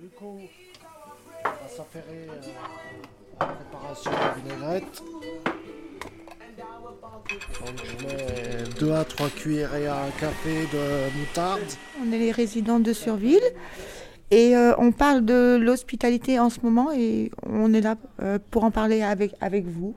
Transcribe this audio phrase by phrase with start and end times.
[0.00, 0.38] Du coup,
[1.44, 2.26] on va s'affairer
[3.38, 5.02] à la préparation de vinaigrette.
[7.60, 11.60] Donc je mets 2 à 3 cuillerées à café de moutarde.
[12.02, 13.42] On est les résidents de Surville
[14.30, 18.64] et euh, on parle de l'hospitalité en ce moment et on est là euh, pour
[18.64, 19.94] en parler avec, avec vous.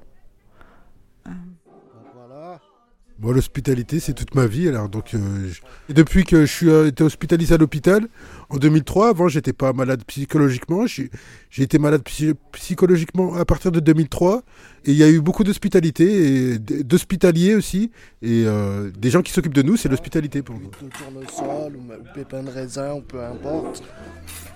[3.32, 4.68] L'hospitalité, c'est toute ma vie.
[4.68, 5.50] Alors, donc, euh,
[5.90, 8.08] depuis que je suis été hospitalisé à l'hôpital
[8.50, 10.86] en 2003, avant, j'étais pas malade psychologiquement.
[10.86, 11.10] J'ai
[11.58, 12.04] été malade
[12.52, 14.44] psychologiquement à partir de 2003.
[14.86, 17.92] Et il y a eu beaucoup d'hospitalité, d'hospitaliers aussi.
[18.22, 20.72] Et euh, des gens qui s'occupent de nous, c'est l'hospitalité pour nous.
[20.82, 23.84] De tournesol ou pépin de raisin, ou peu importe.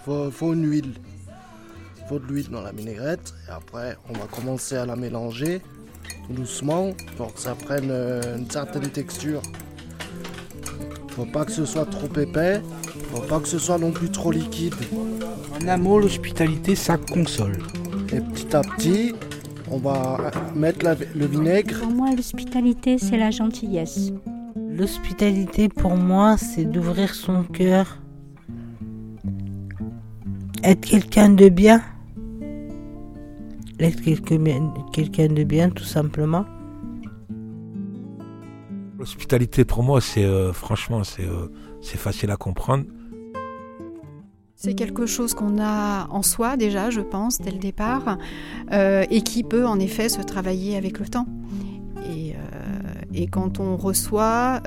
[0.04, 0.94] Faut, faut une huile.
[2.10, 3.34] Faut de l'huile dans la vinaigrette.
[3.48, 5.62] Et après, on va commencer à la mélanger
[6.30, 9.42] doucement pour que ça prenne euh, une certaine texture.
[11.10, 12.62] Faut pas que ce soit trop épais,
[13.12, 14.76] faut pas que ce soit non plus trop liquide.
[15.60, 17.58] En un mot, l'hospitalité, ça console.
[18.14, 19.14] Et petit à petit,
[19.72, 21.80] on va mettre le vinaigre.
[21.80, 24.12] Pour moi, l'hospitalité, c'est la gentillesse.
[24.70, 27.98] L'hospitalité, pour moi, c'est d'ouvrir son cœur.
[30.64, 31.82] Être quelqu'un de bien
[33.80, 34.02] être
[34.92, 36.46] quelqu'un de bien, tout simplement.
[38.98, 41.48] L'hospitalité pour moi, c'est euh, franchement, euh,
[41.82, 42.86] c'est facile à comprendre.
[44.56, 48.18] C'est quelque chose qu'on a en soi déjà, je pense, dès le départ,
[48.72, 51.28] euh, et qui peut en effet se travailler avec le temps.
[52.10, 52.34] Et,
[53.14, 54.62] et quand on reçoit,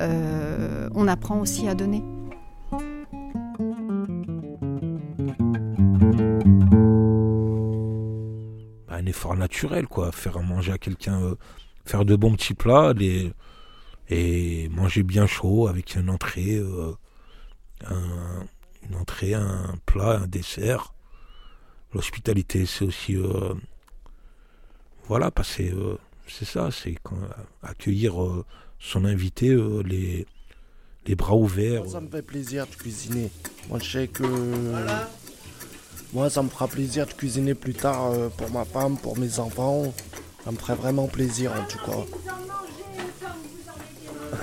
[0.95, 2.03] on apprend aussi à donner.
[9.07, 10.13] Effort naturel, quoi.
[10.13, 11.35] Faire à manger à quelqu'un, euh,
[11.85, 13.33] faire de bons petits plats, les,
[14.09, 16.93] et manger bien chaud avec une entrée, euh,
[17.87, 18.45] un,
[18.89, 20.95] une entrée, un plat, un dessert.
[21.93, 23.55] L'hospitalité, c'est aussi, euh,
[25.07, 25.75] voilà, passer,
[26.29, 26.97] c'est ça, c'est
[27.63, 28.15] accueillir
[28.79, 30.25] son invité les,
[31.07, 31.89] les bras ouverts.
[31.89, 33.31] Ça me fait plaisir de cuisiner.
[33.69, 34.23] Moi, je sais que.
[36.13, 39.39] Moi, ça me fera plaisir de cuisiner plus tard euh, pour ma femme, pour mes
[39.39, 39.93] enfants.
[40.45, 41.93] Ça me ferait vraiment plaisir en tout cas.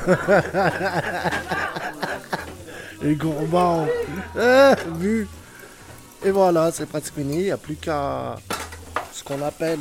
[3.02, 3.86] Les gourmands.
[4.98, 5.28] Vu.
[6.24, 7.36] Et voilà, c'est presque fini.
[7.36, 8.38] Il n'y a plus qu'à
[9.12, 9.80] ce qu'on appelle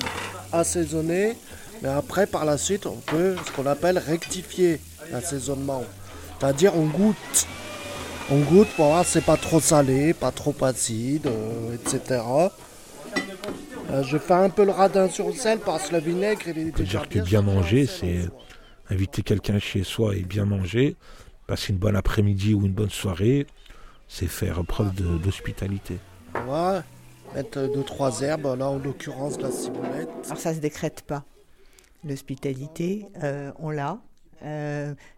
[0.53, 1.37] assaisonner.
[1.83, 4.81] Mais après, par la suite, on peut ce qu'on appelle rectifier
[5.13, 5.85] l'assaisonnement.
[6.39, 7.47] C'est-à-dire, on goûte
[8.31, 12.23] on goûte pour voir si c'est pas trop salé, pas trop acide, euh, etc.
[13.91, 16.59] Euh, je fais un peu le radin sur le sel parce que le vinaigre il
[16.59, 18.29] est déjà dire que bien manger, c'est
[18.91, 20.97] inviter quelqu'un chez soi et bien manger,
[21.47, 23.47] passer une bonne après-midi ou une bonne soirée,
[24.09, 25.99] c'est faire preuve d'hospitalité.
[26.49, 26.81] Ouais,
[27.35, 30.09] mettre deux trois herbes, là en l'occurrence la ciboulette.
[30.25, 31.25] Alors ça se décrète pas.
[32.05, 33.99] L'hospitalité, euh, on l'a.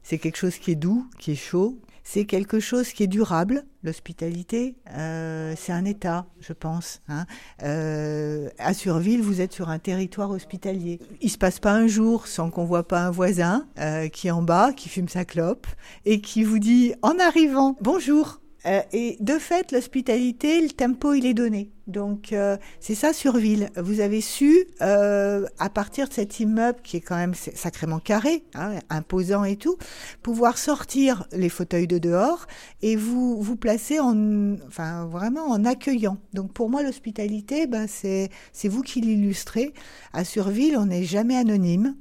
[0.03, 1.79] c'est quelque chose qui est doux, qui est chaud,
[2.11, 3.65] c'est quelque chose qui est durable.
[3.83, 7.03] L'hospitalité, euh, c'est un état, je pense.
[7.07, 7.27] Hein.
[7.63, 11.01] Euh, à Surville, vous êtes sur un territoire hospitalier.
[11.21, 14.31] Il se passe pas un jour sans qu'on voit pas un voisin euh, qui est
[14.31, 15.67] en bas, qui fume sa clope
[16.07, 18.41] et qui vous dit en arrivant bonjour.
[18.67, 21.71] Euh, et de fait, l'hospitalité, le tempo, il est donné.
[21.87, 23.71] Donc, euh, c'est ça sur ville.
[23.77, 28.45] Vous avez su, euh, à partir de cet immeuble qui est quand même sacrément carré,
[28.55, 29.79] hein, imposant et tout,
[30.23, 32.47] pouvoir sortir les fauteuils de dehors
[32.83, 36.19] et vous vous placer en, enfin, vraiment en accueillant.
[36.35, 39.73] Donc, pour moi, l'hospitalité, ben, c'est c'est vous qui l'illustrez.
[40.13, 41.95] À Surville, on n'est jamais anonyme.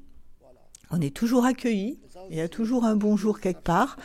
[0.90, 2.00] On est toujours accueilli.
[2.30, 3.98] Il y a toujours un bonjour quelque part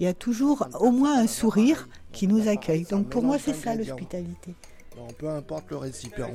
[0.00, 2.86] il y a toujours au moins un sourire qui nous accueille.
[2.90, 4.54] Donc pour moi, c'est ça l'hospitalité.
[5.18, 6.32] peu importe le récipient.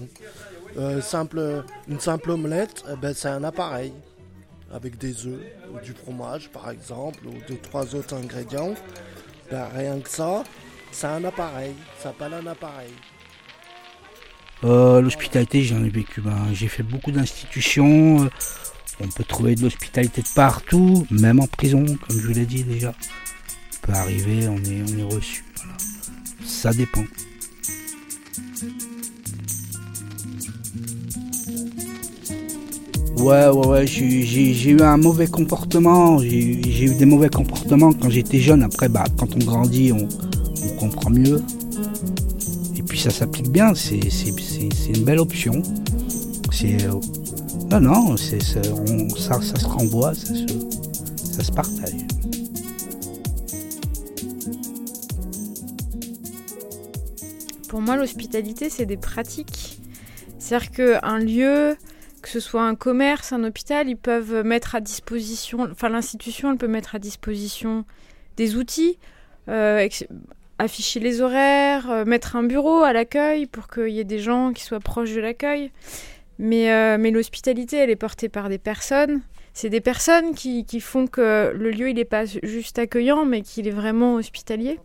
[0.78, 3.92] Euh, simple, une simple omelette, eh ben, c'est un appareil
[4.72, 5.42] avec des œufs
[5.74, 8.76] ou du fromage par exemple ou deux trois autres ingrédients.
[9.50, 10.44] Ben, rien que ça,
[10.92, 11.74] c'est un appareil.
[11.98, 12.92] Ça s'appelle un appareil.
[14.64, 16.22] Euh, l'hospitalité, j'en ai vécu.
[16.22, 18.30] Ben, j'ai fait beaucoup d'institutions.
[19.00, 22.64] On peut trouver de l'hospitalité de partout, même en prison, comme je vous l'ai dit
[22.64, 22.94] déjà
[23.86, 25.44] peut arriver, on est, on est reçu.
[26.44, 27.04] Ça dépend.
[33.18, 36.20] Ouais, ouais, ouais, j'ai eu un mauvais comportement.
[36.20, 38.64] J'ai eu des mauvais comportements quand j'étais jeune.
[38.64, 40.08] Après, bah, quand on grandit, on,
[40.80, 41.42] comprend mieux.
[42.78, 44.00] Et puis ça s'applique bien, c'est
[44.90, 45.62] une belle option.
[46.52, 46.84] C'est.
[46.84, 47.00] Euh,
[47.72, 50.46] non, non, ça, ça se renvoie, ça se,
[51.34, 52.06] ça se partage.
[57.76, 59.80] Pour moi, l'hospitalité, c'est des pratiques.
[60.40, 61.76] C'est-à-dire qu'un lieu,
[62.22, 66.58] que ce soit un commerce, un hôpital, ils peuvent mettre à disposition, enfin l'institution, elle
[66.58, 67.84] peut mettre à disposition
[68.38, 68.98] des outils,
[69.50, 69.90] euh,
[70.58, 74.54] afficher les horaires, euh, mettre un bureau à l'accueil pour qu'il y ait des gens
[74.54, 75.70] qui soient proches de l'accueil.
[76.40, 79.22] Mais, euh, mais l'hospitalité, elle est portée par des personnes.
[79.54, 83.42] C'est des personnes qui, qui, font que le lieu, il n'est pas juste accueillant, mais
[83.42, 84.80] qu'il est vraiment hospitalier.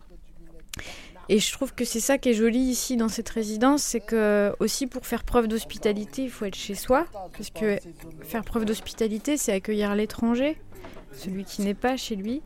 [1.31, 4.51] Et je trouve que c'est ça qui est joli ici dans cette résidence, c'est que
[4.59, 7.05] aussi pour faire preuve d'hospitalité, il faut être chez soi,
[7.37, 7.77] parce que
[8.23, 10.57] faire preuve d'hospitalité, c'est accueillir l'étranger,
[11.15, 12.41] celui qui n'est pas chez lui.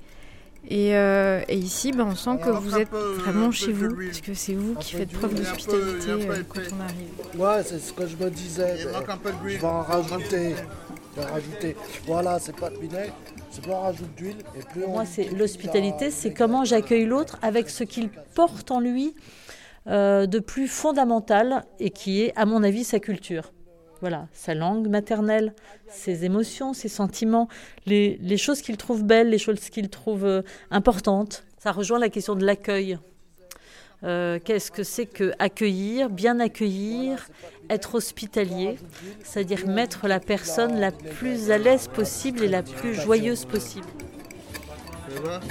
[0.70, 4.36] Et, euh, et ici, ben, on sent que vous êtes vraiment chez vous, parce que
[4.36, 7.42] c'est vous qui faites preuve d'hospitalité euh, quand on arrive.
[7.42, 8.78] Ouais, c'est ce que je me disais.
[8.78, 10.54] Je vais en rajouter.
[11.16, 11.76] Je vais rajouter.
[12.06, 13.16] Voilà, c'est pas de vinaigre.
[13.56, 17.40] C'est plus on rajoute d'huile et plus Pour moi, c'est l'hospitalité, c'est comment j'accueille l'autre
[17.42, 19.16] avec ce qu'il porte en lui
[19.88, 23.54] euh, de plus fondamental et qui est, à mon avis, sa culture.
[24.02, 25.54] Voilà, sa langue maternelle,
[25.88, 27.48] ses émotions, ses sentiments,
[27.86, 31.46] les, les choses qu'il trouve belles, les choses qu'il trouve euh, importantes.
[31.58, 32.98] Ça rejoint la question de l'accueil.
[34.04, 37.28] Euh, Qu'est-ce que c'est que accueillir, bien accueillir,
[37.70, 38.78] être hospitalier,
[39.24, 43.88] c'est-à-dire mettre la personne la plus à l'aise possible et la plus joyeuse possible.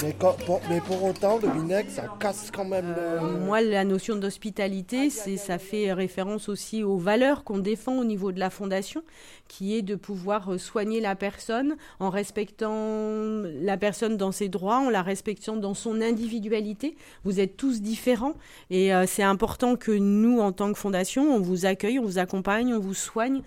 [0.03, 3.39] Mais, pour, mais, pour, autant, le vinaigre, ça casse quand même le...
[3.45, 8.41] Moi, la notion d'hospitalité, ça fait référence aussi aux valeurs qu'on défend au niveau de
[8.41, 9.03] la fondation,
[9.49, 14.91] qui est de pouvoir soigner la personne en respectant la personne dans ses droits, en
[14.91, 16.97] la respectant dans son individualité.
[17.25, 18.35] Vous êtes tous différents
[18.71, 22.19] et euh, c'est important que nous, en tant que fondation, on vous accueille, on vous
[22.19, 23.43] accompagne, on vous soigne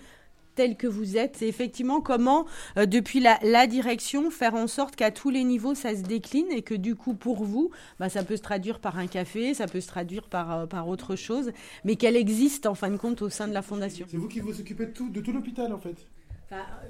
[0.58, 1.36] tel que vous êtes.
[1.36, 2.44] C'est effectivement comment,
[2.76, 6.62] euh, depuis la, direction, faire en sorte qu'à tous les niveaux, ça se décline et
[6.62, 7.70] que du coup, pour vous,
[8.00, 10.88] bah, ça peut se traduire par un café, ça peut se traduire par, euh, par
[10.88, 11.52] autre chose,
[11.84, 14.04] mais qu'elle existe en fin de compte au sein de la fondation.
[14.10, 15.96] C'est vous qui vous occupez de tout, de tout l'hôpital en fait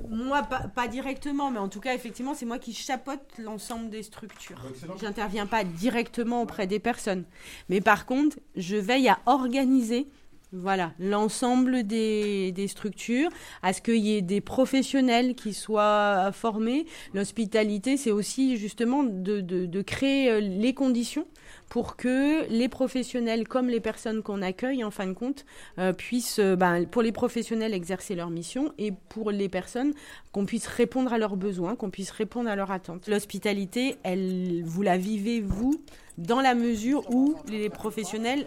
[0.08, 4.62] moi, pas, directement, mais en tout cas, effectivement, c'est moi qui chapeaute l'ensemble des structures.
[5.00, 7.24] J'interviens pas directement auprès des personnes.
[7.68, 10.06] Mais par contre, je veille à organiser
[10.52, 13.28] voilà, l'ensemble des, structures,
[13.62, 16.86] à ce qu'il y ait des professionnels qui soient formés.
[17.12, 21.26] L'hospitalité, c'est aussi justement de, créer euh, les conditions
[21.68, 25.44] pour que les professionnels, comme les personnes qu'on accueille, en fin de compte,
[25.78, 29.92] euh, puissent, euh, ben, pour les professionnels, exercer leur mission et pour les personnes,
[30.32, 33.06] qu'on puisse répondre à leurs besoins, qu'on puisse répondre à leurs attentes.
[33.06, 35.80] L'hospitalité, elle, vous la vivez, vous,
[36.16, 38.46] dans la mesure où les professionnels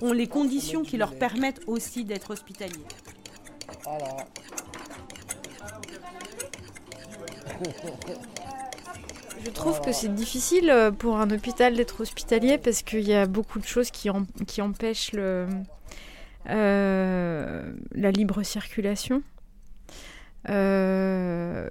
[0.00, 2.86] ont les conditions qui leur permettent aussi d'être hospitaliers.
[9.44, 13.26] Je trouve que c'est difficile euh, pour un hôpital d'être hospitalier parce qu'il y a
[13.26, 14.08] beaucoup de choses qui,
[14.60, 15.46] empêchent le,
[16.48, 19.22] euh, la libre circulation.
[20.48, 21.68] Euh,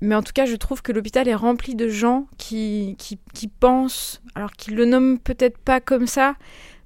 [0.00, 4.22] mais en tout cas, je trouve que l'hôpital est rempli de gens qui, qui, pensent,
[4.34, 6.36] alors qu'ils le nomment peut-être pas comme ça,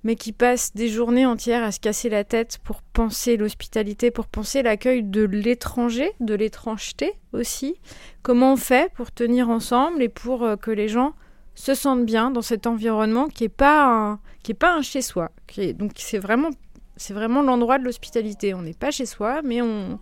[0.02, 4.26] mais qui passent des journées entières à se casser la tête pour penser l'hospitalité, pour
[4.26, 7.76] penser l'accueil de l'étranger, de l'étrangeté aussi.
[8.22, 11.14] Comment on fait pour tenir ensemble et pour euh, que les gens
[11.54, 15.02] se sentent bien dans cet environnement qui n'est pas un, qui est pas un chez
[15.02, 15.30] soi.
[15.46, 16.50] Qui donc c'est vraiment,
[16.96, 18.54] c'est vraiment l'endroit de l'hospitalité.
[18.54, 20.00] On n'est pas chez soi, mais on,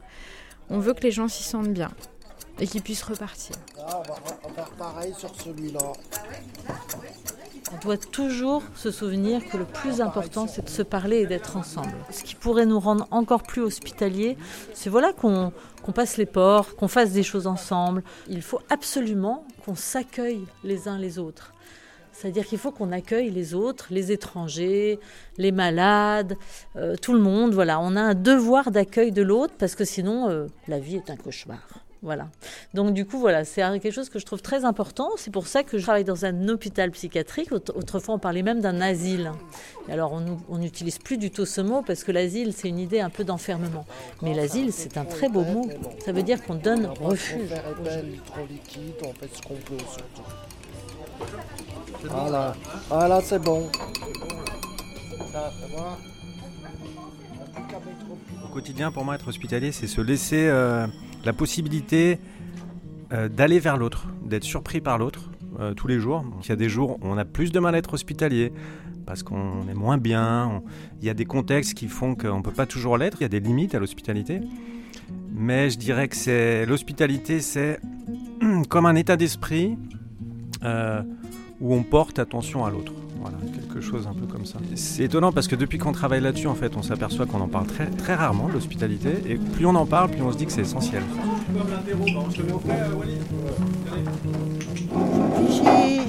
[0.70, 1.90] on veut que les gens s'y sentent bien
[2.60, 3.56] et qu'ils puissent repartir.
[3.78, 4.02] Ah,
[4.44, 5.92] on, va, faire pareil sur celui-là.
[7.72, 11.56] On doit toujours se souvenir que le plus important, c'est de se parler et d'être
[11.56, 11.94] ensemble.
[12.10, 14.36] Ce qui pourrait nous rendre encore plus hospitaliers,
[14.74, 15.52] c'est voilà qu'on
[15.94, 18.02] passe les ports, qu'on fasse des choses ensemble.
[18.28, 21.52] Il faut absolument qu'on s'accueille les uns les autres.
[22.12, 25.00] C'est-à-dire qu'il faut qu'on accueille les autres, les étrangers,
[25.38, 26.36] les malades,
[26.76, 27.54] euh, tout le monde.
[27.54, 31.10] Voilà, on a un devoir d'accueil de l'autre parce que sinon, euh, la vie est
[31.10, 31.66] un cauchemar.
[32.02, 32.26] Voilà.
[32.74, 35.10] Donc du coup, voilà, c'est quelque chose que je trouve très important.
[35.16, 37.52] C'est pour ça que je travaille dans un hôpital psychiatrique.
[37.52, 39.30] Autrefois, on parlait même d'un asile.
[39.88, 43.10] Alors, on n'utilise plus du tout ce mot parce que l'asile, c'est une idée un
[43.10, 43.86] peu d'enfermement.
[44.20, 45.68] Mais l'asile, c'est un très beau mot.
[46.04, 47.50] Ça veut dire qu'on donne refuge.
[52.04, 52.56] Voilà,
[52.88, 53.70] voilà, c'est bon.
[58.44, 60.86] Au quotidien, pour moi, être hospitalier, c'est se laisser euh,
[61.24, 62.18] la possibilité
[63.12, 66.24] euh, d'aller vers l'autre, d'être surpris par l'autre euh, tous les jours.
[66.42, 68.52] il y a des jours où on a plus de mal à être hospitalier
[69.06, 70.62] parce qu'on est moins bien.
[71.00, 73.18] Il y a des contextes qui font qu'on ne peut pas toujours l'être.
[73.20, 74.40] Il y a des limites à l'hospitalité.
[75.34, 77.80] Mais je dirais que l'hospitalité, c'est
[78.68, 79.76] comme un état d'esprit
[81.60, 82.92] où on porte attention à l'autre.
[83.72, 84.58] Voilà, quelque chose un peu comme ça.
[84.74, 87.66] C'est étonnant parce que depuis qu'on travaille là-dessus, en fait, on s'aperçoit qu'on en parle
[87.66, 89.10] très, très rarement de l'hospitalité.
[89.26, 91.02] Et plus on en parle, plus on se dit que c'est essentiel.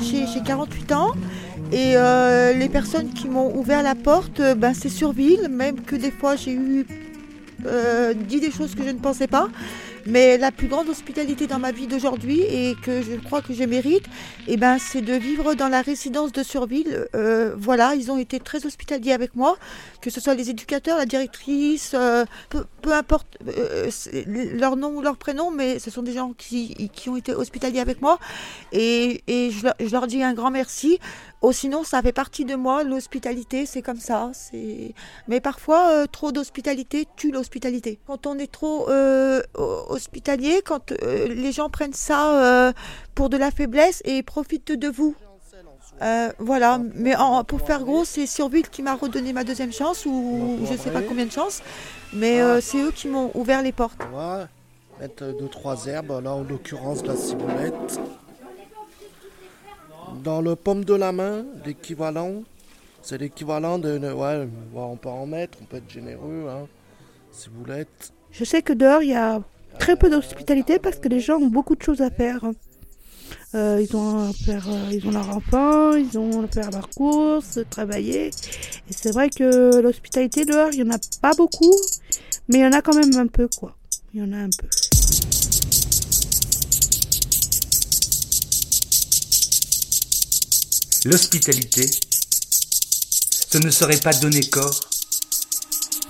[0.01, 1.11] J'ai j'ai 48 ans
[1.71, 5.95] et euh, les personnes qui m'ont ouvert la porte, euh, ben, c'est Surville, même que
[5.95, 6.85] des fois j'ai eu
[7.65, 9.47] euh, dit des choses que je ne pensais pas.
[10.05, 13.63] Mais la plus grande hospitalité dans ma vie d'aujourd'hui et que je crois que je
[13.63, 14.03] mérite,
[14.47, 17.07] eh ben, c'est de vivre dans la résidence de Surville.
[17.15, 19.57] Euh, voilà, ils ont été très hospitaliers avec moi,
[20.01, 23.89] que ce soit les éducateurs, la directrice, euh, peu, peu importe euh,
[24.25, 27.79] leur nom ou leur prénom, mais ce sont des gens qui, qui ont été hospitaliers
[27.79, 28.19] avec moi.
[28.73, 30.99] Et, et je, leur- dis un grand merci.
[31.41, 34.31] Oh, sinon, ça fait partie de moi, l'hospitalité, c'est comme ça.
[35.27, 37.99] Mais parfois, euh, trop d'hospitalité tue l'hospitalité.
[38.07, 39.41] Quand on est trop euh,
[39.93, 42.73] hospitalier, quand euh, les gens prennent ça euh,
[43.15, 45.15] pour de la faiblesse et profitent de vous.
[46.01, 50.05] Euh, voilà, mais en- pour faire gros, c'est Surville qui m'a redonné ma deuxième chance,
[50.05, 51.61] ou je sais pas combien de chances,
[52.13, 53.99] mais c'est eux qui m'ont ouvert les portes.
[54.11, 54.47] On va
[54.99, 57.99] mettre deux, trois herbes, là en l'occurrence la ciboulette.
[60.23, 62.43] Dans le paume de la main, l'équivalent,
[63.01, 63.97] c'est l'équivalent de.
[64.11, 66.67] Ouais, on peut en mettre, on peut être généreux, hein.
[67.31, 68.13] Ciboulette.
[68.31, 69.41] Je sais que dehors, il y a
[69.79, 72.45] très peu d'hospitalité parce que les gens ont beaucoup de choses à faire.
[73.55, 77.59] Euh, ils, ont faire euh, ils ont leur enfant, ils ont à faire leurs courses,
[77.69, 78.27] travailler.
[78.27, 81.75] Et c'est vrai que l'hospitalité dehors, il n'y en a pas beaucoup,
[82.49, 83.75] mais il y en a quand même un peu, quoi.
[84.13, 84.67] Il y en a un peu.
[91.05, 91.85] L'hospitalité,
[93.51, 94.79] ce ne serait pas donner corps,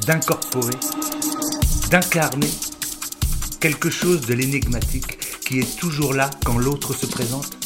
[0.05, 0.77] d'incorporer,
[1.89, 2.50] d'incarner
[3.63, 7.58] quelque chose de l'énigmatique qui est toujours là quand l'autre se présente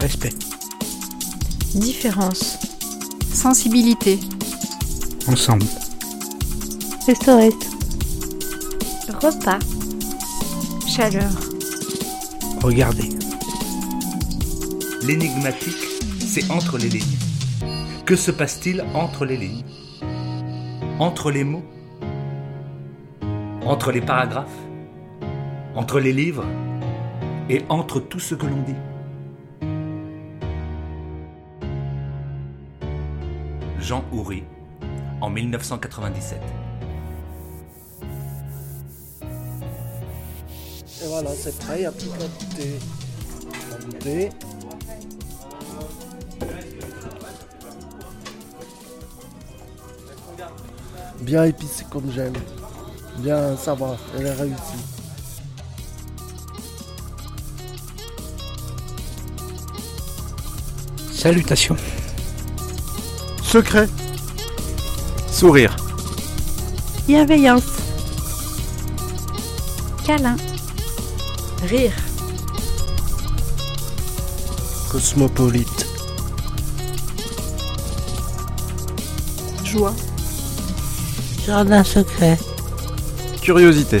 [0.00, 0.34] Respect.
[1.76, 2.58] Différence.
[3.32, 4.18] Sensibilité.
[5.28, 5.66] Ensemble.
[7.06, 7.64] Restaurette.
[9.22, 9.60] Repas.
[10.88, 11.30] Chaleur.
[12.60, 13.08] Regardez.
[15.04, 17.18] L'énigmatique, c'est entre les lignes.
[18.04, 19.62] Que se passe-t-il entre les lignes?
[20.98, 21.62] Entre les mots?
[23.64, 24.48] Entre les paragraphes
[25.74, 26.44] Entre les livres
[27.48, 28.74] Et entre tout ce que l'on dit
[33.82, 34.44] Jean Houry,
[35.20, 36.40] en 1997.
[41.02, 42.78] Et voilà, c'est prêt, qu'à goûter.
[43.44, 44.28] On va goûter.
[51.20, 52.34] Bien épicé comme j'aime.
[53.18, 54.56] Bien, ça va, elle est réussie.
[61.12, 61.76] Salutations.
[63.44, 63.88] Secret.
[65.30, 65.76] Sourire.
[67.06, 67.62] Bienveillance.
[70.04, 70.36] Câlin.
[71.68, 71.92] Rire.
[74.90, 75.86] Cosmopolite.
[79.64, 79.94] Joie.
[81.46, 82.36] Jardin secret.
[83.42, 84.00] Curiosité.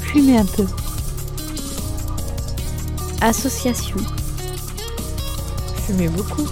[0.00, 0.64] Fumer un peu.
[3.20, 3.96] Association.
[5.86, 6.46] Fumer beaucoup.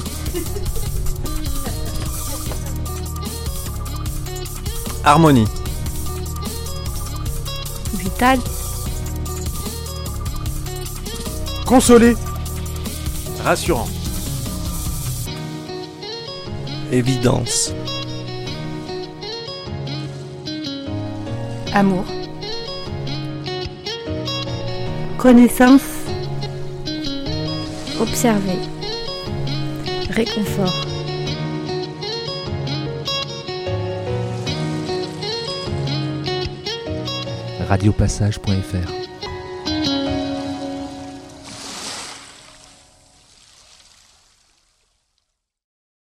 [5.05, 5.47] Harmonie.
[7.95, 8.41] Vital.
[11.67, 12.17] Consoler.
[13.45, 13.89] Rassurant.
[16.91, 17.73] Évidence.
[21.73, 22.05] Amour.
[25.19, 25.83] Connaissance.
[28.01, 28.59] Observer.
[30.11, 30.75] Réconfort.
[37.69, 39.10] Radiopassage.fr